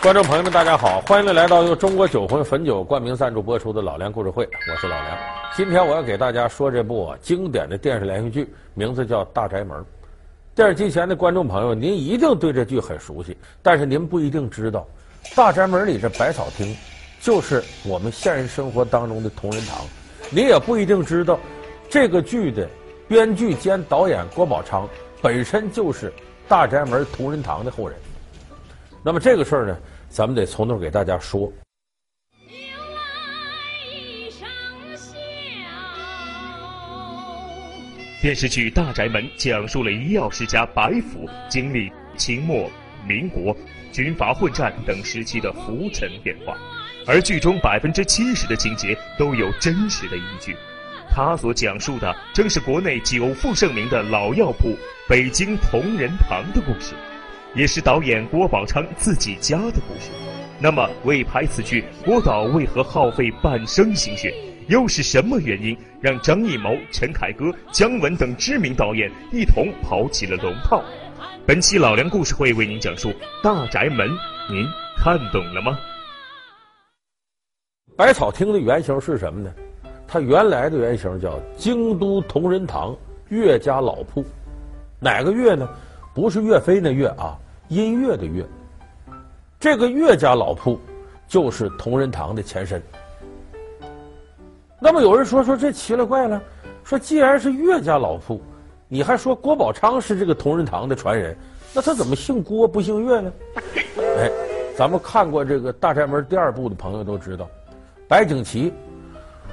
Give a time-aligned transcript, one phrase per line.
[0.00, 5.18] 观众朋友们，大家好，欢迎来到由中国酒魂汾酒冠名赞助播出的《老梁故事会》，我是老梁。
[5.56, 9.76] 今天我要给大家说这部经典的电视连续剧，名字叫《大宅门》。
[10.54, 14.86] 电视机前的观众朋友，您一定对这剧很熟悉，但是您不一定知道，
[15.36, 16.76] 《大宅门》里这百草厅
[17.20, 19.80] 就是我们现实生活当中的同仁堂。
[20.30, 21.36] 您也不一定知道，
[21.90, 22.68] 这个剧的
[23.08, 24.88] 编剧兼导演郭宝昌
[25.20, 26.12] 本身就是
[26.46, 27.98] 大宅门同仁堂的后人。
[29.08, 29.74] 那么这个事儿呢，
[30.10, 31.50] 咱们得从头给大家说。
[38.20, 42.70] 电视剧《大宅门》讲述了医药世家白府经历清末、
[43.06, 43.56] 民国、
[43.94, 46.54] 军阀混战等时期的浮沉变化，
[47.06, 50.54] 而剧中百分之七十的情节都有真实的依据。
[51.08, 54.76] 他所讲述的正是国内久负盛名的老药铺
[55.08, 56.94] 北京同仁堂的故事。
[57.54, 60.10] 也是导演郭宝昌自己家的故事。
[60.60, 64.34] 那么，为拍此剧，郭导为何耗费半生心血？
[64.66, 70.82] 又是什么原因让张艺谋、陈凯歌、姜文等知名导演一同跑起了龙套？
[71.46, 73.08] 本期老梁故事会为您讲述
[73.42, 74.06] 《大宅门》，
[74.50, 74.66] 您
[74.98, 75.78] 看懂了吗？
[77.96, 79.50] 百草厅的原型是什么呢？
[80.06, 82.94] 它原来的原型叫京都同仁堂
[83.30, 84.24] 岳家老铺，
[85.00, 85.68] 哪个岳呢？
[86.18, 87.38] 不是岳飞那岳啊，
[87.68, 88.44] 音乐的乐。
[89.60, 90.76] 这个岳家老铺
[91.28, 92.82] 就是同仁堂的前身。
[94.80, 96.42] 那么有人说说这奇了怪了，
[96.82, 98.42] 说既然是岳家老铺，
[98.88, 101.36] 你还说郭宝昌是这个同仁堂的传人，
[101.72, 103.32] 那他怎么姓郭不姓岳呢？
[104.18, 104.28] 哎，
[104.76, 107.48] 咱们看过这个《大宅门》第二部的朋友都知道，
[108.08, 108.72] 白景琦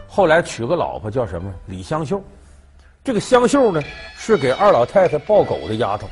[0.08, 2.20] 后来娶个老婆叫什么李香秀，
[3.04, 3.80] 这个香秀呢
[4.16, 6.08] 是给二老太太抱狗的丫头。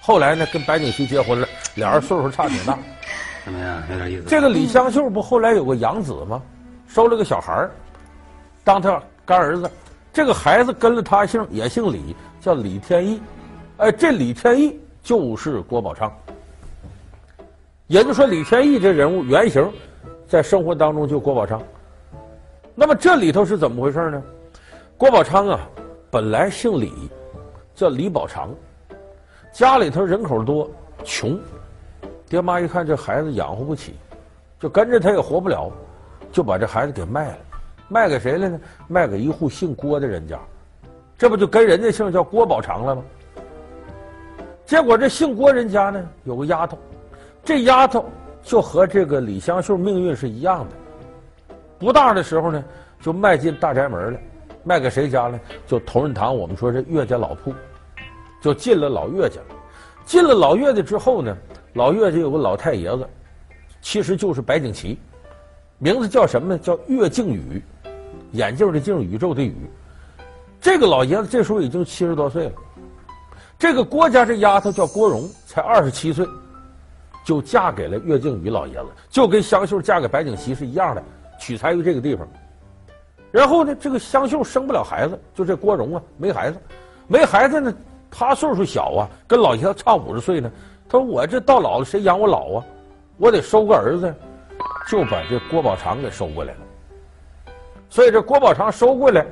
[0.00, 2.78] 后来呢，跟白景琦结婚了，俩人岁数差挺大。
[3.44, 3.82] 怎么样？
[3.90, 4.24] 有点意思。
[4.26, 6.42] 这个李香秀不后来有个养子吗？
[6.86, 7.68] 收了个小孩
[8.64, 9.70] 当他干儿子。
[10.12, 13.22] 这个孩子跟了他姓，也姓李，叫李天一。
[13.76, 16.12] 哎，这李天一就是郭宝昌。
[17.86, 19.70] 也就是说，李天一这人物原型，
[20.26, 21.62] 在生活当中就郭宝昌。
[22.74, 24.22] 那么这里头是怎么回事呢？
[24.96, 25.60] 郭宝昌啊，
[26.10, 26.92] 本来姓李，
[27.74, 28.50] 叫李宝长。
[29.52, 30.70] 家里头人口多，
[31.04, 31.38] 穷，
[32.28, 33.94] 爹妈一看这孩子养活不起，
[34.58, 35.70] 就跟着他也活不了，
[36.30, 37.38] 就把这孩子给卖了，
[37.88, 38.60] 卖给谁了呢？
[38.86, 40.38] 卖给一户姓郭的人家，
[41.18, 43.02] 这不就跟人家姓叫郭宝长了吗？
[44.64, 46.78] 结果这姓郭人家呢，有个丫头，
[47.42, 48.04] 这丫头
[48.42, 52.64] 就和这个李香秀命运是一样的，不大的时候呢，
[53.00, 54.20] 就迈进大宅门了，
[54.62, 55.40] 卖给谁家呢？
[55.66, 57.52] 就同仁堂，我们说这岳家老铺。
[58.40, 59.56] 就进了老岳家了，
[60.06, 61.36] 进了老岳家之后呢，
[61.74, 63.06] 老岳家有个老太爷子，
[63.82, 64.98] 其实就是白景琦，
[65.78, 66.58] 名字叫什么呢？
[66.58, 67.62] 叫岳靖宇，
[68.32, 69.54] 眼镜的镜，宇宙的宇。
[70.60, 72.52] 这个老爷子这时候已经七十多岁了。
[73.58, 76.26] 这个郭家这丫头叫郭荣，才二十七岁，
[77.24, 81.02] 就嫁给了岳靖宇老爷子，就跟香秀嫁给白景琦是一样的，
[81.38, 82.26] 取材于这个地方。
[83.30, 86.58] 然后呢，这个香秀生不了孩子，就这郭荣啊，没孩子，
[87.06, 87.74] 没孩子呢。
[88.10, 90.50] 他岁数小啊，跟老爷子差五十岁呢。
[90.88, 92.64] 他说：“我这到老了，谁养我老啊？
[93.16, 94.12] 我得收个儿子，
[94.88, 96.60] 就把这郭宝昌给收过来了。
[97.88, 99.24] 所以这郭宝昌收过来，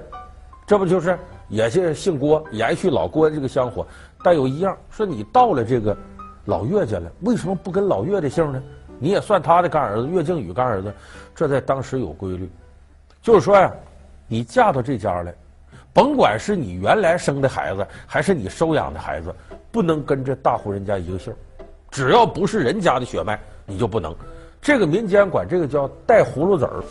[0.66, 1.18] 这不就是
[1.48, 3.84] 也是姓郭，延续老郭的这个香火。
[4.22, 5.96] 但有一样，说你到了这个
[6.44, 8.62] 老岳家了，为什么不跟老岳的姓呢？
[9.00, 10.94] 你也算他的干儿子，岳靖宇干儿子。
[11.34, 12.48] 这在当时有规律，
[13.20, 13.72] 就是说呀，
[14.28, 15.34] 你嫁到这家来。”
[15.92, 19.34] 甭管是你原来生的孩子，还是你收养的孩子，
[19.72, 21.32] 不能跟着大户人家一个姓，
[21.90, 24.14] 只要不是人家的血脉，你就不能。
[24.60, 26.82] 这个民间管这个叫带葫芦籽儿。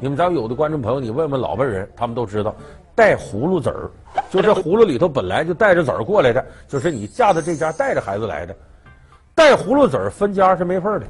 [0.00, 2.54] 你们咱们有的观众朋友，你问问老辈人，他们都知道，
[2.94, 3.90] 带葫芦籽儿，
[4.30, 8.56] 就这葫芦里头本来就带着籽儿过来的，就是你嫁到这家带着孩子来的。
[9.34, 11.06] 带葫芦籽儿分家是没份儿的，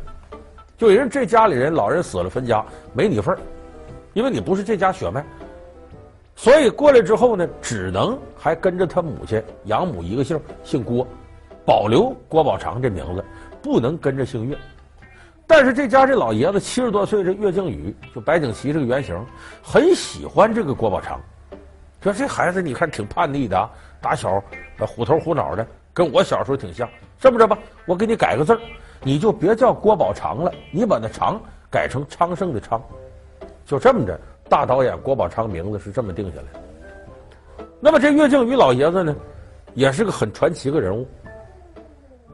[0.76, 3.38] 就人这家里人老人死了分家没你份儿，
[4.12, 5.24] 因为你不是这家血脉。
[6.40, 11.06] 所以过来之后呢，只能还跟着他母亲养母一个姓，姓郭，
[11.66, 13.22] 保留郭宝长这名字，
[13.60, 14.56] 不能跟着姓岳。
[15.46, 19.22] 但是这家这老爷子七十多岁，这岳靖宇就白景琦这个原型，
[19.62, 21.20] 很喜欢这个郭宝长，
[22.00, 23.70] 说这孩子你看挺叛逆的啊，
[24.00, 24.42] 打小
[24.78, 26.88] 虎头虎脑的，跟我小时候挺像。
[27.18, 28.60] 这么着吧，我给你改个字儿，
[29.02, 31.38] 你就别叫郭宝长了，你把那长
[31.70, 32.82] 改成昌盛的昌，
[33.66, 34.18] 就这么着。
[34.50, 37.66] 大导演郭宝昌名字是这么定下来的。
[37.78, 39.14] 那么这岳靖宇老爷子呢，
[39.74, 41.06] 也是个很传奇的人物。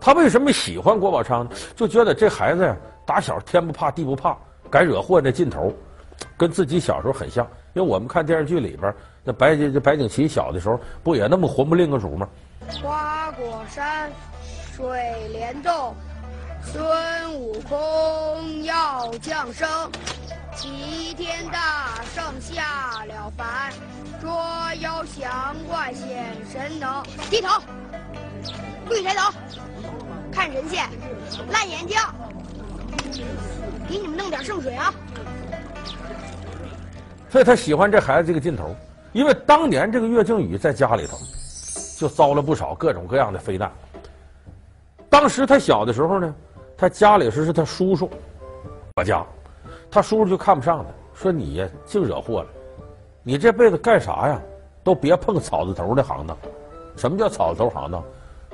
[0.00, 1.50] 他为什么喜欢郭宝昌呢？
[1.76, 2.74] 就觉得这孩子呀，
[3.04, 4.34] 打小天不怕地不怕，
[4.70, 5.70] 敢惹祸那劲头，
[6.38, 7.46] 跟自己小时候很像。
[7.74, 12.26] 因为我们看电视剧里边，那白这白景琦小的时候不也那么混不吝个主吗？
[12.82, 14.10] 花果山，
[14.74, 14.88] 水
[15.32, 15.94] 帘洞，
[16.62, 19.68] 孙悟空要降生，
[20.56, 23.70] 齐天大圣下了凡，
[24.18, 24.30] 捉
[24.80, 27.02] 妖降怪显神能。
[27.28, 27.60] 低头，
[28.86, 29.30] 不抬头，
[30.32, 30.88] 看神仙，
[31.50, 31.98] 烂眼睛，
[33.86, 34.94] 给你们弄点圣水啊！
[37.28, 38.74] 所以他喜欢这孩子这个劲头，
[39.12, 41.18] 因为当年这个岳靖宇在家里头
[41.98, 43.70] 就遭了不少各种各样的非难。
[45.10, 46.34] 当时他小的时候呢，
[46.78, 48.10] 他家里是是他叔叔
[48.94, 49.22] 我家，
[49.90, 52.48] 他叔叔就看不上他，说你呀净惹祸了，
[53.22, 54.40] 你这辈子干啥呀
[54.84, 56.36] 都别碰草字头的行当。
[56.96, 58.02] 什么叫草字头行当？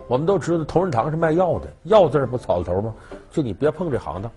[0.09, 2.95] 我们都知道同仁堂是卖药的，药字不草字头吗？
[3.31, 4.31] 就你别碰这行当。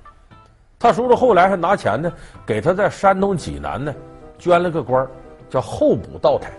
[0.78, 2.12] 他叔叔后来还拿钱呢，
[2.46, 3.94] 给他在山东济南呢。
[4.38, 5.08] 捐了个官
[5.50, 6.52] 叫候补道台。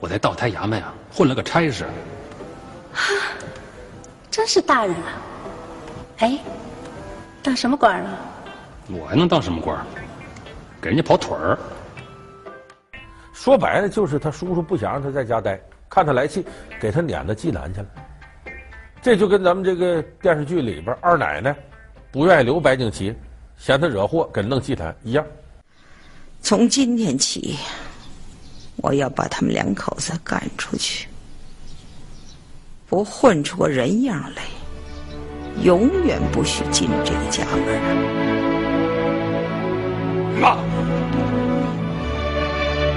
[0.00, 1.84] 我在道台衙门啊混了个差事。
[2.94, 3.00] 啊，
[4.30, 5.12] 真是大人啊！
[6.18, 6.38] 哎，
[7.42, 8.18] 当什么官啊？
[8.88, 9.84] 我还能当什么官？
[10.80, 11.58] 给人家跑腿儿。
[13.32, 16.44] 说白了就是他叔叔不想让他在家待，看他来气，
[16.80, 17.86] 给他撵到济南去了。
[19.00, 21.54] 这就跟咱们这个电视剧里边二奶奶
[22.10, 23.14] 不愿意留白景琦，
[23.56, 25.24] 嫌他惹祸，给弄济南一样。
[26.40, 27.56] 从今天起，
[28.76, 31.08] 我要把他们两口子赶出去，
[32.88, 34.42] 不混出个人样来，
[35.62, 38.37] 永远不许进这个家门。
[40.40, 40.56] 妈，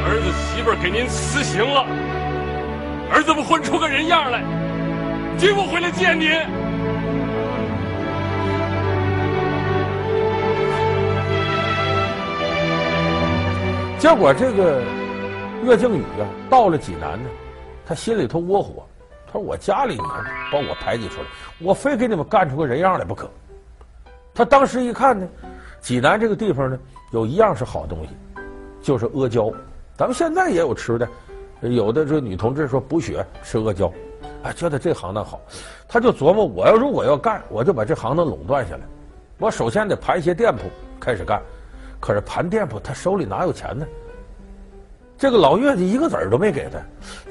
[0.05, 1.85] 儿子媳妇给您辞行了，
[3.11, 4.43] 儿子不混出个人样来，
[5.37, 6.29] 绝不回来见您。
[13.97, 14.81] 结果这个
[15.63, 17.29] 岳靖宇啊，到了济南呢，
[17.85, 18.85] 他心里头窝火。
[19.27, 21.27] 他说：“我家里你看把我排挤出来，
[21.59, 23.31] 我非给你们干出个人样来不可。”
[24.35, 25.25] 他当时一看呢，
[25.81, 26.79] 济南这个地方呢，
[27.11, 28.09] 有一样是好东西，
[28.81, 29.51] 就是阿胶。
[29.97, 31.07] 咱们现在也有吃的，
[31.61, 33.91] 有的这女同志说补血吃阿胶，
[34.43, 35.41] 哎，觉得这行当好，
[35.87, 38.81] 他就琢磨：我要如果要干，我就把这行当垄断下来。
[39.39, 40.61] 我首先得盘一些店铺
[40.99, 41.41] 开始干。
[41.99, 43.85] 可是盘店铺，他手里哪有钱呢？
[45.17, 46.79] 这个老岳家一个子儿都没给他，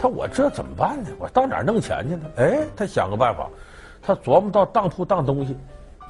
[0.00, 1.10] 他我这怎么办呢？
[1.18, 2.22] 我到哪儿弄钱去呢？
[2.36, 3.48] 哎，他想个办法，
[4.02, 5.56] 他琢磨到当铺当东西。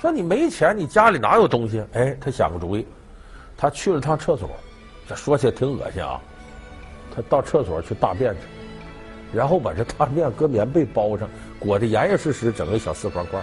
[0.00, 1.84] 说你没钱，你家里哪有东西？
[1.92, 2.86] 哎，他想个主意，
[3.56, 4.48] 他去了趟厕所，
[5.06, 6.18] 这说起来挺恶心啊。
[7.14, 8.40] 他到厕所去大便去，
[9.36, 13.38] 然后把这大便搁棉被包上，裹得严严实实，整个小四方块，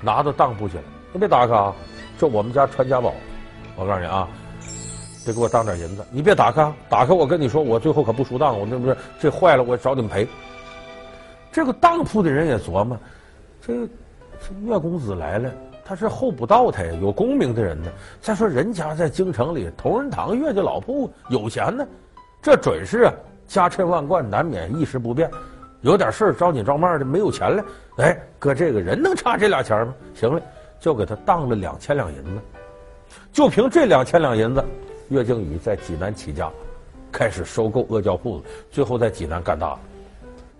[0.00, 0.82] 拿到当铺去了。
[1.12, 1.72] 你别打开啊，
[2.18, 3.14] 这我们家传家宝。
[3.76, 4.26] 我告诉你啊，
[5.24, 6.04] 得给我当点银子。
[6.10, 8.58] 你别打开，打开我跟你说，我最后可不输当。
[8.58, 10.26] 我那不是这坏了，我找你们赔。
[11.52, 12.98] 这个当铺的人也琢磨，
[13.60, 13.86] 这
[14.40, 15.50] 这岳公子来了，
[15.86, 17.88] 他是候补道台，有功名的人呢。
[18.20, 21.86] 再说人家在京城里同仁堂岳家老铺有钱呢，
[22.42, 23.14] 这准是啊，
[23.46, 25.30] 家趁万贯，难免一时不便，
[25.82, 27.64] 有点事儿着急着忙的，没有钱了。
[27.98, 29.94] 哎，搁，这个人能差这俩钱吗？
[30.12, 30.42] 行了，
[30.80, 32.40] 就给他当了两千两银子。
[33.32, 34.64] 就凭这两千两银子，
[35.10, 36.50] 岳靖宇在济南起家，
[37.12, 39.78] 开始收购阿胶铺子，最后在济南干大了。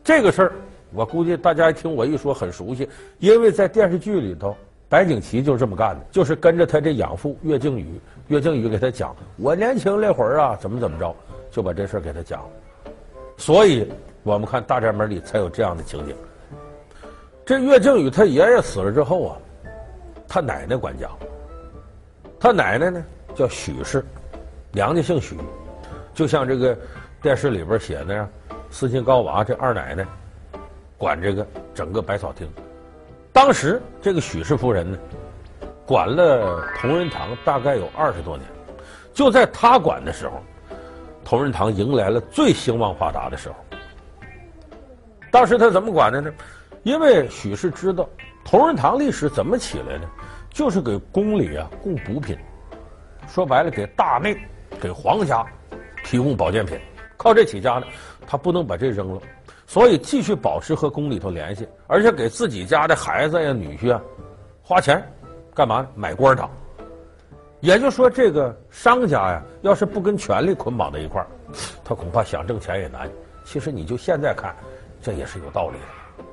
[0.04, 0.52] 这个事儿，
[0.94, 4.56] 我估计大家一听我一说很熟悉，因为在电视剧里头，
[4.88, 11.14] 白景琦就这么干的，就是跟着他这养父岳靖宇，岳靖宇给他讲，我年轻那会儿啊，怎么怎么着，
[11.50, 12.40] 就把这事儿给他讲。
[13.36, 13.90] 所以
[14.22, 16.14] 我们看《大宅门》里才有这样的情景。
[17.44, 19.36] 这岳靖宇他爷爷死了之后啊，
[20.28, 21.08] 他奶奶管家。
[22.38, 24.04] 他奶奶呢叫许氏，
[24.70, 25.36] 娘家姓许，
[26.14, 26.78] 就像这个
[27.20, 28.28] 电视里边写的那样，
[28.70, 30.06] 斯琴高娃这二奶奶
[30.96, 32.48] 管这个整个百草厅。
[33.36, 34.98] 当时这个许氏夫人呢，
[35.84, 38.48] 管了同仁堂大概有二十多年。
[39.12, 40.42] 就在她管的时候，
[41.22, 43.56] 同仁堂迎来了最兴旺发达的时候。
[45.30, 46.32] 当时他怎么管的呢？
[46.82, 48.08] 因为许氏知道
[48.42, 50.08] 同仁堂历史怎么起来的。
[50.48, 52.34] 就是给宫里啊供补品，
[53.28, 54.34] 说白了给大内、
[54.80, 55.44] 给皇家
[56.02, 56.80] 提供保健品，
[57.18, 57.86] 靠这起家呢，
[58.26, 59.20] 他不能把这扔了，
[59.66, 64.00] 所以继续保持和宫里头联系，而且给自己家的孩子呀、女婿啊
[64.62, 65.02] 花钱，
[65.54, 65.88] 干嘛呢？
[65.94, 66.48] 买官当。
[67.60, 71.26] 也就说，这个商家呀，要是不跟权力捆绑在一块儿，
[71.84, 73.10] 他恐怕想挣钱也难。
[73.44, 74.54] 其实你就现在看，
[75.02, 76.24] 这也是有道理的。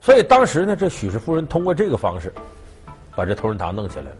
[0.00, 2.32] 所以当时呢，这许氏夫人通过这个方式，
[3.14, 4.10] 把这同仁堂弄起来了，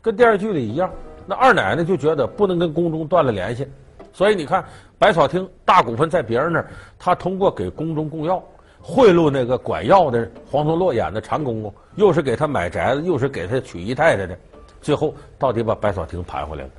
[0.00, 0.90] 跟电视剧里一样。
[1.26, 3.68] 那二奶奶就觉得不能跟宫中断了联系，
[4.12, 4.64] 所以你看，
[4.98, 8.42] 百草厅大股份在别人那儿，他通过给宫中供药，
[8.80, 14.38] 贿赂那个管药的黄松洛演的常公公，又是给他买宅子，又是给他娶姨太太的，
[14.80, 16.70] 最后到底把百草厅盘回来了。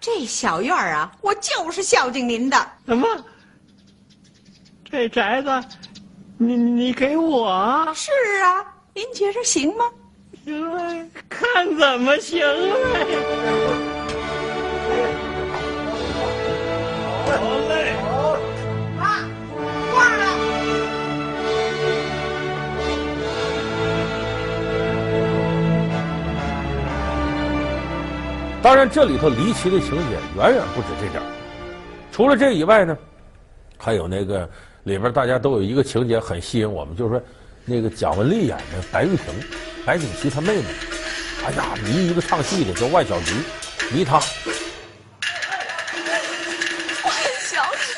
[0.00, 2.56] 这小院儿啊，我就是孝敬您的。
[2.86, 3.06] 什么？
[4.84, 5.48] 这宅子，
[6.36, 7.88] 你你给我？
[7.94, 8.10] 是
[8.42, 9.84] 啊，您觉着行吗？
[10.44, 12.76] 行了，看怎么行了。
[14.42, 14.45] 好
[28.66, 31.22] 当然，这里头离奇的情节远远不止这点。
[32.10, 32.98] 除了这以外呢，
[33.78, 34.40] 还有那个
[34.82, 37.22] 里边大家都有一个情节很吸引我们，就是说
[37.64, 39.26] 那个蒋雯丽演的白玉婷，
[39.84, 40.64] 白景琦他妹妹，
[41.46, 43.34] 哎呀，迷一个唱戏的叫万小菊，
[43.94, 44.14] 迷她。
[44.14, 44.22] 万
[47.40, 47.92] 小菊。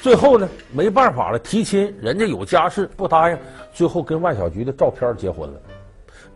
[0.00, 3.36] 最后呢，没办法了，提亲，人家有家室，不答应，
[3.74, 5.60] 最后跟万小菊的照片结婚了。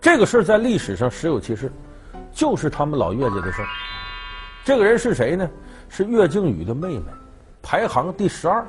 [0.06, 1.68] 这个事儿在历史上实有其事，
[2.32, 3.66] 就是他们老岳家的事儿。
[4.64, 5.50] 这个人是谁呢？
[5.88, 7.06] 是岳靖宇的妹妹，
[7.60, 8.64] 排行第十二，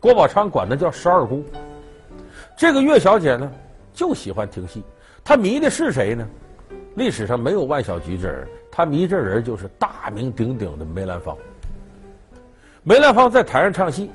[0.00, 1.44] 郭宝昌管她叫十二姑。
[2.58, 3.48] 这个岳小姐呢，
[3.94, 4.82] 就喜欢听戏，
[5.22, 6.28] 她迷的是谁呢？
[6.96, 11.38] 历史上没有万小菊这人，她迷这人就是大名鼎鼎的梅兰芳。
[12.82, 14.10] 梅兰芳在台上唱戏，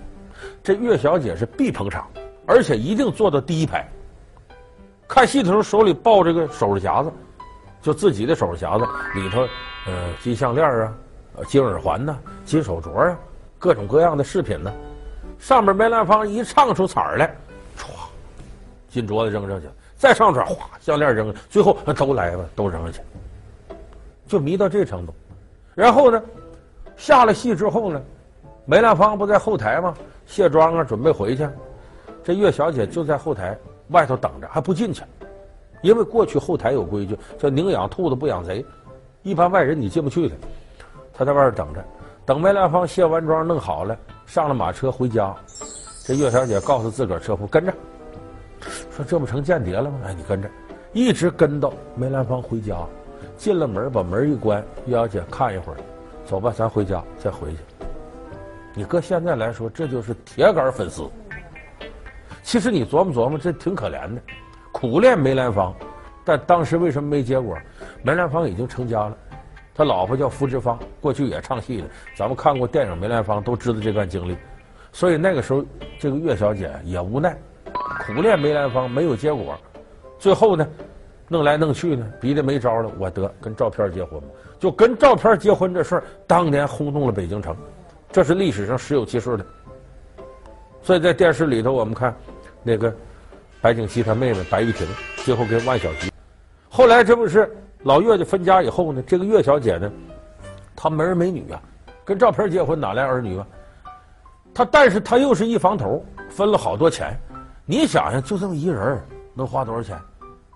[0.62, 2.12] 这岳小姐是必捧场，
[2.46, 3.89] 而且一定坐到第一排。
[5.12, 7.12] 看戏的时候手里抱着个首饰匣子，
[7.82, 9.41] 就自己的首饰匣子里头，
[9.86, 10.94] 呃，金项链啊，
[11.50, 13.18] 金耳环呐，金手镯啊，
[13.60, 14.72] 各种各样的饰品呢。
[15.38, 17.36] 上面梅兰芳一唱出彩来，
[17.77, 17.88] 唰，
[18.88, 23.01] 金镯子扔上去，再唱出来，哗，项链扔，最后都来了，都扔上去，
[24.25, 25.13] 就迷到这程度。
[25.75, 26.24] 然后呢，
[26.96, 28.01] 下了戏之后呢，
[28.63, 29.94] 梅兰芳不在后台吗？
[30.25, 31.46] 卸妆啊，准备回去，
[32.24, 33.60] 这岳小姐就在后台。
[33.91, 35.03] 外头等着还不进去，
[35.81, 38.65] 因为过去后台有规矩，叫宁养兔子不养贼，
[39.24, 40.36] 一般外人你进不去的。
[41.13, 41.83] 他在外边等着，
[42.25, 45.36] 等梅兰芳卸完妆弄好了，上了马车回家。
[46.03, 47.74] 这岳小姐告诉自个儿车夫跟着，
[48.89, 50.00] 说这不成间谍了吗？
[50.05, 50.50] 哎，你跟着，
[50.93, 52.75] 一直跟到梅兰芳回家，
[53.38, 55.77] 进了门把门一关，岳小姐看一会儿，
[56.25, 57.57] 走吧，咱回家再回去。
[58.74, 61.03] 你搁现在来说，这就是铁杆粉丝。
[62.43, 64.21] 其实你琢磨琢磨，这挺可怜的，
[64.71, 65.74] 苦恋梅兰芳，
[66.25, 67.57] 但当时为什么没结果？
[68.03, 69.17] 梅兰芳已经成家了，
[69.74, 74.36] 他老婆叫福芝芳，过去也唱戏的，咱们看过电影《梅兰芳》，都知道这段经历。
[74.91, 75.63] 所以那个时候，
[76.00, 77.38] 这个岳小姐也无奈，
[78.05, 79.57] 苦恋梅兰芳没有结果，
[80.19, 80.67] 最后呢，
[81.29, 84.27] 弄来弄去呢，逼得没招了，我得跟照片结婚吧，
[84.60, 87.55] 就跟照片结婚这事儿，当年轰动了北京城，
[88.12, 89.45] 这是历史上实有其事的。
[90.83, 92.13] 所以在电视里头，我们看
[92.63, 92.94] 那个
[93.62, 94.88] 白景琦他妹妹白玉婷，
[95.18, 96.12] 最后跟万小菊。
[96.70, 97.51] 后来这不是
[97.84, 99.91] 老岳家分家以后呢，这个岳小姐呢，
[100.75, 101.62] 她没儿没女啊，
[102.06, 103.48] 跟赵平结婚哪来儿女啊？
[104.53, 107.18] 她但是她又是一房头，分了好多钱。
[107.65, 109.00] 你想想，就这么一人
[109.34, 109.98] 能花多少钱？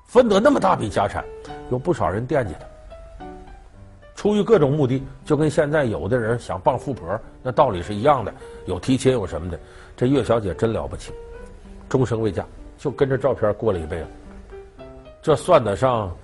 [0.05, 1.25] 分得那么大笔家产，
[1.69, 2.65] 有不少人惦记她。
[4.15, 8.33] 出于各种目的，就跟现在有的人想傍富婆，那道理是一样的。
[8.65, 9.59] 有提亲有什么的，
[9.95, 11.11] 这岳小姐真了不起，
[11.89, 12.45] 终生未嫁，
[12.77, 14.07] 就跟着照片过了一辈子。
[15.21, 16.15] 这算得上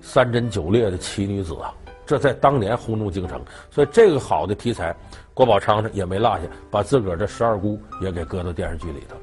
[0.00, 1.72] 三贞九烈的奇女子啊！
[2.04, 3.40] 这在当年轰动京城，
[3.70, 4.94] 所以这个好的题材，
[5.32, 9.16] 郭宝昌呢也没落下，把自个儿的十二姑也给搁到电视剧里头。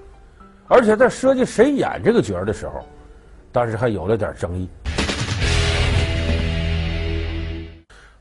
[0.67, 2.83] 而且在设计谁演这个角儿的时候，
[3.51, 4.67] 当时还有了点争议。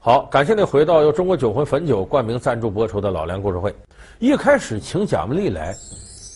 [0.00, 3.70] 好，感谢您回到由中国酒魂汾酒冠名赞助播出的《老梁故事会》。
[4.18, 5.74] 一开始请贾文丽来，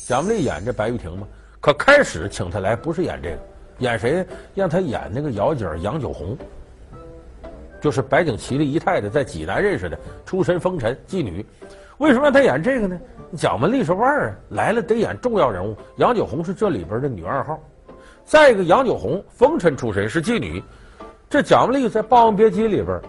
[0.07, 1.27] 蒋雯丽演这白玉婷嘛。
[1.61, 3.39] 可开始请她来不是演这个，
[3.79, 4.27] 演谁？
[4.55, 6.37] 让她演那个姚姐杨九红，
[7.81, 11.47] 就是白景琦的姨太太，在济南认识的，出身风尘妓女。
[11.99, 12.99] 为什么让她演这个呢？
[13.37, 15.77] 蒋雯丽是腕儿啊，来了得演重要人物。
[15.99, 17.59] 杨九红是这里边的女二号。
[18.25, 20.61] 再一个，杨九红风尘出身是妓女，
[21.31, 23.01] 这蒋雯丽在《霸王别姬》里边。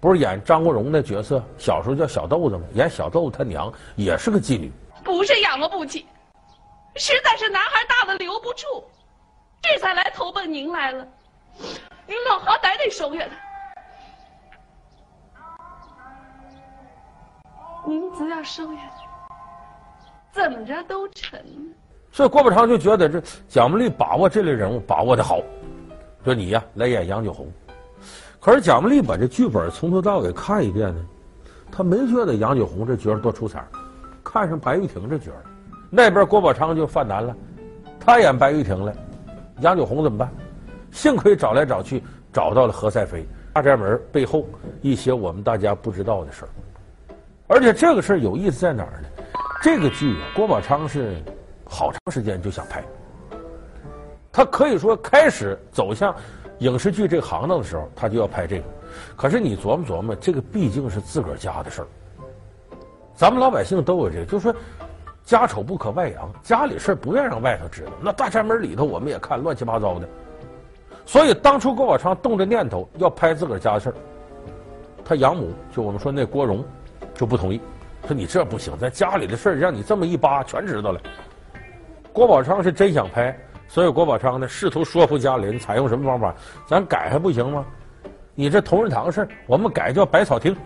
[0.00, 2.62] 不是演张国荣那角色，小时候叫小豆子吗？
[2.72, 4.72] 演小豆子他娘也是个妓女，
[5.08, 6.06] 不是养活不起，
[6.96, 8.84] 实在是男孩大了留不住，
[9.62, 11.08] 这才来投奔您来了。
[12.06, 13.34] 您老好歹得收下他，
[17.86, 18.96] 您只要收下他，
[20.30, 21.40] 怎么着都成。
[22.12, 25.40] 所以郭宝昌就觉得这蒋驽俐把握这类人物把握的好，
[26.22, 27.50] 说你呀来演杨九红。
[28.38, 31.06] 可是蒋驽俐把这剧本从头到尾看一遍呢，
[31.72, 33.64] 他没觉得杨九红这角色多出彩，
[34.30, 35.42] 看上白玉婷这角儿。
[35.88, 37.34] 那边郭宝昌就犯难了，
[37.98, 38.92] 他演白玉婷了，
[39.60, 40.30] 杨九红怎么办？
[40.90, 44.46] 幸亏找来找去找到了何赛飞，大宅门背后
[44.82, 46.48] 一些我们大家不知道的事儿。
[47.46, 49.08] 而且这个事儿有意思在哪儿呢？
[49.62, 51.16] 这个剧啊，郭宝昌是。
[51.70, 52.82] 好长时间就想拍，
[54.32, 56.16] 他可以说开始走向
[56.60, 58.64] 影视剧这个行当的时候，他就要拍这个。
[59.14, 61.86] 可是你琢磨琢磨，这个毕竟是自个儿家的事儿，
[63.18, 64.54] 咱们老百姓都有这个，就是说
[65.24, 67.90] 家丑不可外扬，家里事儿不愿让外头知道。
[68.00, 70.08] 那大宅门里头我们也看乱七八糟的，
[71.04, 73.94] 所以当初郭宝昌动着念头要拍自个儿家的事儿，
[75.04, 76.64] 他养母就我们说那郭荣
[77.12, 77.60] 就不同意，
[78.06, 81.00] 说你这不行，在家里的事儿让你这么一扒，全知道了。
[82.12, 86.32] 郭宝昌是真想拍，所以郭宝昌呢试图说服家里人，采用什么方法？
[86.68, 87.66] 咱改还不行吗？
[88.36, 90.56] 你这同仁堂事我们改叫百草厅，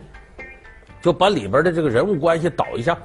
[1.03, 2.97] 就把里边的这个人物关系倒一下。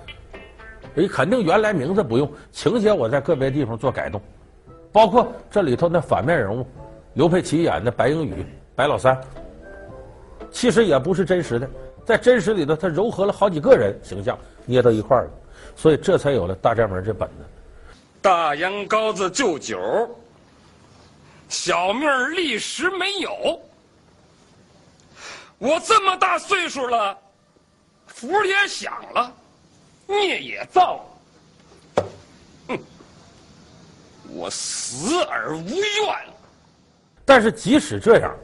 [0.93, 4.21] 你肯定原来名字不用，情节我在个别地方做改动，
[4.91, 6.65] 包括这里头那反面人物，
[7.13, 9.19] 刘佩琦演的白英宇、白老三，
[10.49, 11.69] 其实也不是真实的，
[12.05, 15.29] 在真实里头他糅合了好几个人形象捏到一块了，
[15.75, 17.45] 所以这才有了《大宅门》这本子。
[18.19, 19.79] 大洋高子就酒，
[21.47, 23.61] 小命历时没有。
[25.59, 27.15] 我这么大岁数了，
[28.17, 29.31] 福也享了，
[30.07, 31.05] 孽也造
[31.95, 32.03] 了。
[32.69, 32.79] 哼，
[34.31, 36.15] 我死而无怨。
[37.23, 38.35] 但是即使这样，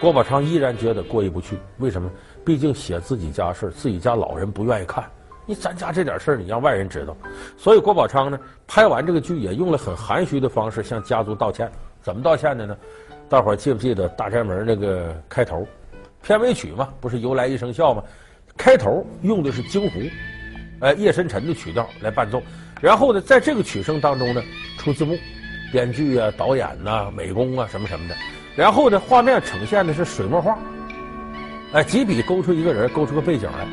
[0.00, 1.58] 郭宝昌依然觉得过意不去。
[1.76, 2.10] 为什么？
[2.42, 5.04] 毕竟写自己家事自己家老人不愿意看。
[5.44, 7.14] 你咱家这点事儿，你让外人知道，
[7.58, 11.70] 所以郭宝昌呢，拍完这个剧也用了很含蓄的方式向家族道歉。
[12.02, 12.74] 怎么道歉的呢？
[13.28, 15.66] 大伙儿记不记得《大宅门》那个开头，
[16.26, 18.02] 片尾曲嘛，不是由来一声笑吗？
[18.56, 20.00] 开头用的是京胡，
[20.80, 22.42] 哎，叶深沉的曲调来伴奏。
[22.80, 24.42] 然后呢，在这个曲声当中呢，
[24.76, 25.16] 出字幕，
[25.70, 28.14] 编剧啊、导演呐、啊、美工啊什么什么的。
[28.56, 30.58] 然后呢，画面呈现的是水墨画，
[31.74, 33.64] 哎，几笔勾出一个人，勾出个背景来。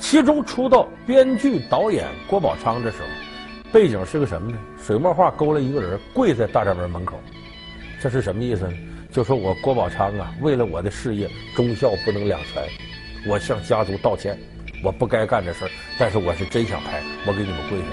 [0.00, 3.08] 其中出道编剧导演郭宝昌的时候，
[3.70, 4.58] 背景是个什么呢？
[4.84, 7.16] 水墨画勾了一个人跪在大宅门门口，
[8.02, 8.72] 这是什么意思呢？
[9.16, 12.62] 就说我郭宝昌啊，为了我的事业忠孝不能两全，
[13.26, 14.38] 我向家族道歉，
[14.84, 17.86] 我不该干这事儿，但是我是真想拍，我给你们跪下。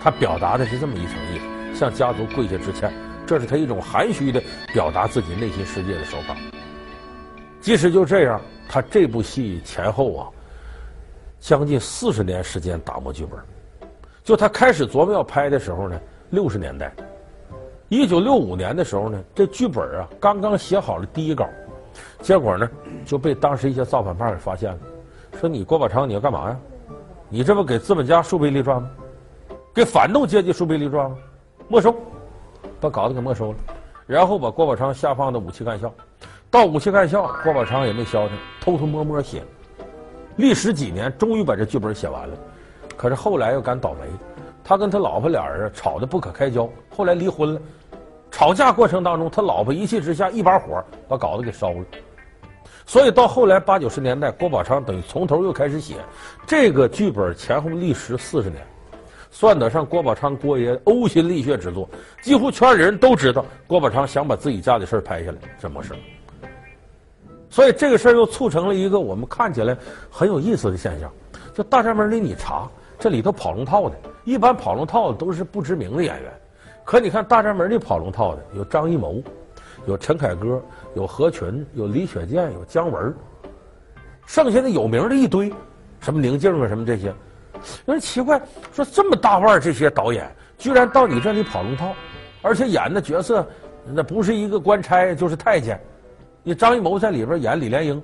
[0.00, 2.90] 他表达的是这么一层意思，向家族跪下致歉，
[3.26, 4.42] 这是他一种含蓄的
[4.72, 6.34] 表达自己内心世界的手法。
[7.60, 10.30] 即使就这样，他这部戏前后啊。
[11.40, 13.38] 将近四十年时间打磨剧本，
[14.22, 16.90] 就他开始琢磨要拍的时候呢，六十年代，
[17.94, 21.48] 一九六五年的时候呢，这剧本啊刚刚写好了第一稿，
[22.20, 22.68] 结果呢
[23.06, 24.78] 就被当时一些造反派给发现了，
[25.38, 26.58] 说你郭宝昌你要干嘛呀？
[27.28, 28.90] 你这不给资本家树碑立传吗？
[29.72, 31.16] 给反动阶级树碑立传吗？
[31.68, 31.94] 没收，
[32.80, 33.58] 把稿子给没收了，
[34.08, 35.94] 然后把郭宝昌下放到武器干校，
[36.50, 39.40] 到武器干校，郭宝昌也没消停，偷偷摸摸写。
[40.34, 42.36] 历时几年，终于把这剧本写完了。
[42.96, 44.00] 可是后来又赶倒霉，
[44.64, 47.60] 他跟他老婆俩人吵得不可开交，后来离婚了。
[48.34, 51.84] 吵架过程当中，他老婆一气之下一把火把稿子给烧了。
[52.84, 55.94] 所以到后来八九十年代，郭宝昌等于从头又开始写
[56.44, 58.60] 这个剧本，前后历时四十年，
[59.30, 61.88] 算得上郭宝昌郭爷呕心沥血之作。
[62.22, 65.94] 几乎圈里人都知道郭宝昌想把自己家的事拍下来，这么事。
[67.48, 69.76] 所以这个事儿又促成了一个我们看起来
[70.10, 71.08] 很有意思的现象，
[71.54, 72.68] 就大宅门里你查，
[72.98, 73.94] 这里头跑龙套的，
[74.24, 76.32] 一般跑龙套的都是不知名的演员，
[76.84, 79.22] 可你看大宅门里跑龙套的有张艺谋，
[79.86, 80.62] 有陈凯歌，
[80.94, 83.12] 有何群，有李雪健，有姜文，
[84.26, 85.52] 剩下的有名的一堆，
[86.00, 87.06] 什么宁静啊什么这些，
[87.86, 88.40] 有人奇怪
[88.72, 91.94] 说这么大腕这些导演居然到你这里跑龙套，
[92.42, 93.46] 而且演的角色
[93.86, 95.80] 那不是一个官差就是太监。
[96.42, 98.02] 你张艺谋在里边演李莲英，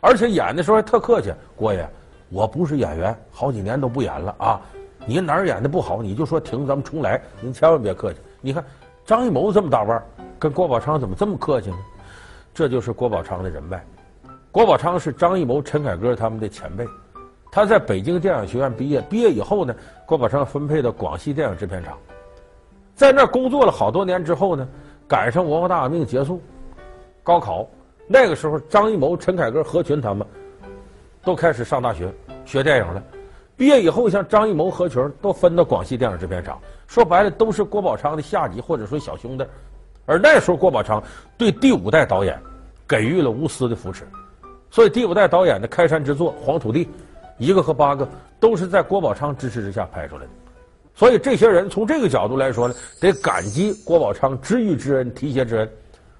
[0.00, 1.30] 而且演的时候还特客气。
[1.54, 1.86] 郭爷，
[2.30, 4.60] 我不是演员，好几年都不演了啊。
[5.06, 7.20] 你哪儿演的不好，你就说停，咱们重来。
[7.40, 8.18] 您千万别客气。
[8.40, 8.64] 你看
[9.04, 10.04] 张艺谋这么大腕儿，
[10.38, 11.76] 跟郭宝昌怎么这么客气呢？
[12.54, 13.84] 这就是郭宝昌的人脉。
[14.50, 16.86] 郭宝昌是张艺谋、陈凯歌他们的前辈，
[17.50, 19.74] 他在北京电影学院毕业，毕业以后呢，
[20.06, 21.98] 郭宝昌分配到广西电影制片厂，
[22.94, 24.66] 在那儿工作了好多年之后呢，
[25.08, 26.40] 赶上文化大革命结束。
[27.22, 27.66] 高考
[28.06, 30.26] 那个时候，张艺谋、陈凯歌、何群他们
[31.22, 32.12] 都开始上大学
[32.44, 33.02] 学电影了。
[33.56, 39.46] 毕业以后，像张艺谋、何群都分到广西电影制片厂，说白了都是郭宝昌的下级或者说小兄弟。
[40.06, 41.02] 而那时候，郭宝昌
[41.38, 42.38] 对第五代导演
[42.86, 44.04] 给予了无私的扶持，
[44.70, 46.84] 所以第五代导演的开山之作《黄土地》，
[47.38, 48.08] 一个和八个
[48.40, 50.30] 都是在郭宝昌支持之下拍出来的。
[50.94, 55.70] 所以这些人从这个角度来说呢，得感激郭宝昌知遇之恩、提携之恩。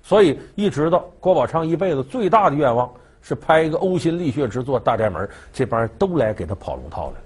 [0.02, 2.90] 所以一直到郭宝昌一辈子最大的愿望
[3.26, 7.16] 是拍一个呕心沥血之作《大宅门》，这帮人都来给他跑龙套了。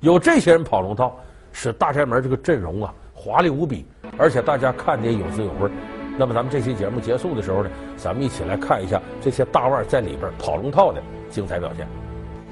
[0.00, 1.18] 有这些人跑龙套，
[1.52, 3.86] 使《大宅门》这个阵容啊华丽无比。
[4.18, 5.70] 而且大家看的也有滋有味。
[6.18, 11.88] 那么咱们这期节目结束的时候呢，咱们一起来看一下这些大腕在里边跑龙套的精彩表现。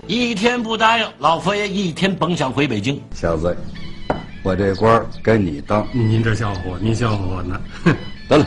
[0.06, 2.98] 一天不答应，老佛爷一天甭想回北京。
[3.12, 3.54] 小子，
[4.42, 5.86] 我这官该你当。
[5.92, 7.60] 您这笑话我，您笑话我呢？
[7.84, 7.96] 哼，
[8.26, 8.46] 得了，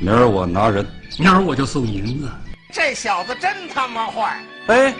[0.00, 0.84] 明儿我拿人，
[1.18, 2.28] 明儿我就送银子。
[2.76, 4.38] 这小子真他妈坏！
[4.66, 4.94] 哎，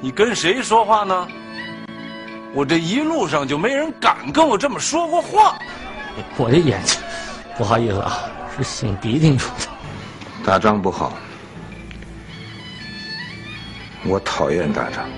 [0.00, 1.28] 你跟谁说话呢？
[2.52, 5.56] 我这一路上就没人敢跟我这么说过话。
[6.36, 7.00] 我的眼睛，
[7.56, 9.68] 不好意思啊，是擤鼻涕出的。
[10.44, 11.16] 打仗不好，
[14.04, 15.08] 我讨厌打仗。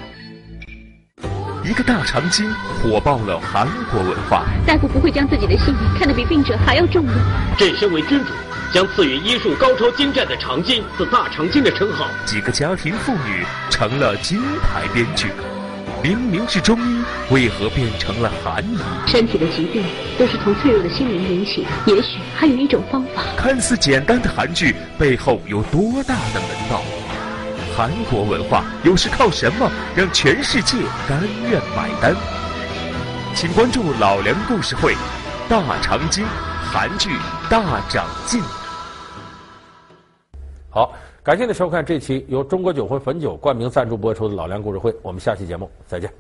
[1.68, 2.50] 一个大长今
[2.81, 4.46] 火爆了韩国文化。
[4.66, 7.12] 大夫不会将自己的性命看得比病者还要重要。
[7.59, 8.33] 朕身为君主，
[8.72, 12.07] 将赐予医术高超精湛的长今赐大长今的称号。
[12.24, 15.26] 几个家庭妇女成了金牌编剧。
[16.02, 18.78] 明明是中医，为何变成了韩医？
[19.07, 19.85] 身体的疾病
[20.18, 23.22] 都是从脆弱的心灵引起，也许还有一种方法。
[23.37, 26.81] 看似简单的韩剧背后有多大的门道？
[27.78, 32.12] 韩国文化又是靠什么让全世界甘愿买单？
[33.36, 34.94] 请关注老梁故事会，
[35.48, 36.24] 《大长今》
[36.72, 37.10] 韩剧
[37.48, 38.42] 大长今。
[40.68, 40.92] 好。
[41.22, 46.10] 感谢您收看这期由中国酒魂汾酒冠名赞助播出的《老梁故事会》，我们下期节目再见。